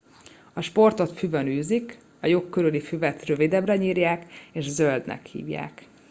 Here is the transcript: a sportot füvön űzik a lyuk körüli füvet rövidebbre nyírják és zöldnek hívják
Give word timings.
a 0.53 0.61
sportot 0.61 1.17
füvön 1.17 1.47
űzik 1.47 1.97
a 2.19 2.27
lyuk 2.27 2.49
körüli 2.49 2.79
füvet 2.79 3.25
rövidebbre 3.25 3.77
nyírják 3.77 4.33
és 4.51 4.69
zöldnek 4.69 5.25
hívják 5.25 5.87